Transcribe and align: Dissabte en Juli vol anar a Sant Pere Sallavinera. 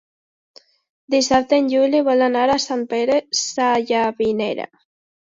Dissabte 1.15 1.59
en 1.63 1.69
Juli 1.75 2.03
vol 2.09 2.25
anar 2.31 2.49
a 2.49 2.59
Sant 2.67 2.85
Pere 2.97 3.21
Sallavinera. 3.45 4.71